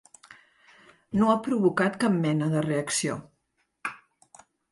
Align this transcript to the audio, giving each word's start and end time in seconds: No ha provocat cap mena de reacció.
No 1.19 1.27
ha 1.31 1.35
provocat 1.49 1.99
cap 2.05 2.17
mena 2.23 2.49
de 2.55 2.65
reacció. 2.69 3.21